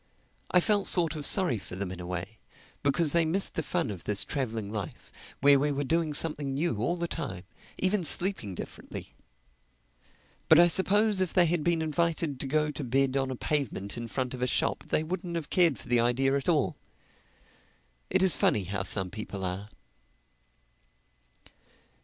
I 0.49 0.59
felt 0.59 0.87
sort 0.87 1.15
of 1.15 1.27
sorry 1.27 1.59
for 1.59 1.75
them 1.75 1.91
in 1.91 1.99
a 1.99 2.07
way, 2.07 2.39
because 2.81 3.11
they 3.11 3.23
missed 3.23 3.53
the 3.53 3.61
fun 3.61 3.91
of 3.91 4.03
this 4.05 4.23
traveling 4.23 4.67
life, 4.71 5.11
where 5.41 5.59
we 5.59 5.71
were 5.71 5.83
doing 5.83 6.15
something 6.15 6.55
new 6.55 6.77
all 6.77 6.95
the 6.95 7.07
time—even 7.07 8.03
sleeping 8.03 8.55
differently. 8.55 9.13
But 10.49 10.59
I 10.59 10.69
suppose 10.69 11.21
if 11.21 11.35
they 11.35 11.45
had 11.45 11.63
been 11.63 11.83
invited 11.83 12.39
to 12.39 12.47
go 12.47 12.71
to 12.71 12.83
bed 12.83 13.15
on 13.15 13.29
a 13.29 13.35
pavement 13.35 13.95
in 13.95 14.07
front 14.07 14.33
of 14.33 14.41
a 14.41 14.47
shop 14.47 14.85
they 14.87 15.03
wouldn't 15.03 15.35
have 15.35 15.51
cared 15.51 15.77
for 15.77 15.87
the 15.87 15.99
idea 15.99 16.35
at 16.35 16.49
all. 16.49 16.77
It 18.09 18.23
is 18.23 18.33
funny 18.33 18.63
how 18.63 18.81
some 18.81 19.11
people 19.11 19.45
are. 19.45 19.69